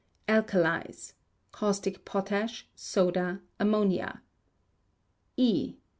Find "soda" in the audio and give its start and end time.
2.73-3.39